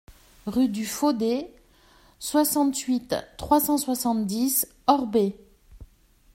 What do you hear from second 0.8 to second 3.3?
Faudé, soixante-huit,